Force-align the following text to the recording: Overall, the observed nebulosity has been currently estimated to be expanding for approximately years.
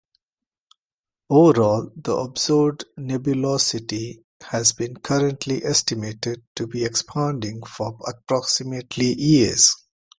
Overall, 1.29 1.91
the 1.95 2.15
observed 2.15 2.85
nebulosity 2.97 4.23
has 4.41 4.73
been 4.73 4.95
currently 4.97 5.63
estimated 5.63 6.41
to 6.55 6.65
be 6.65 6.83
expanding 6.83 7.61
for 7.61 7.99
approximately 8.07 9.13
years. 9.21 9.69